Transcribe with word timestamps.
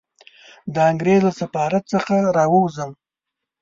د 0.73 0.75
انګریز 0.89 1.19
له 1.27 1.31
سفارت 1.39 1.83
څخه 1.93 2.13
را 2.37 2.45
ووځم. 2.51 2.91